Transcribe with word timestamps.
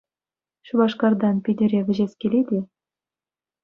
Шупашкартан 0.69 1.35
Питӗре 1.45 1.79
вӗҫес 1.91 2.13
килет-и? 2.25 2.59